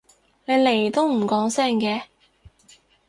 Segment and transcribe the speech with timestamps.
[0.45, 2.01] 你嚟都唔講聲嘅？